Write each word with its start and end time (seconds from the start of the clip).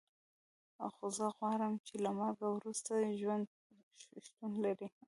خو 0.95 1.05
زه 1.17 1.25
غواړم 1.37 1.73
چې 1.87 1.95
له 2.03 2.09
مرګ 2.19 2.39
وروسته 2.57 2.91
ژوند 3.19 3.45
شتون 4.25 4.51
ولري 4.55 4.87